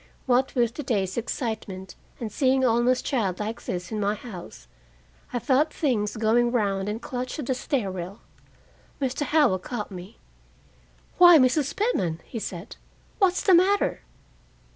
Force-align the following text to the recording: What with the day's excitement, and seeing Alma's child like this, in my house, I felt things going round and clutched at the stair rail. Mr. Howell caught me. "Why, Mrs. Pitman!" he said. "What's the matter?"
What 0.25 0.55
with 0.55 0.73
the 0.73 0.81
day's 0.81 1.15
excitement, 1.15 1.93
and 2.19 2.31
seeing 2.31 2.65
Alma's 2.65 3.03
child 3.03 3.39
like 3.39 3.63
this, 3.65 3.91
in 3.91 3.99
my 3.99 4.15
house, 4.15 4.67
I 5.31 5.37
felt 5.37 5.71
things 5.71 6.17
going 6.17 6.51
round 6.51 6.89
and 6.89 6.99
clutched 6.99 7.37
at 7.37 7.45
the 7.45 7.53
stair 7.53 7.91
rail. 7.91 8.19
Mr. 8.99 9.21
Howell 9.27 9.59
caught 9.59 9.91
me. 9.91 10.17
"Why, 11.19 11.37
Mrs. 11.37 11.75
Pitman!" 11.75 12.19
he 12.25 12.39
said. 12.39 12.77
"What's 13.19 13.43
the 13.43 13.53
matter?" 13.53 14.01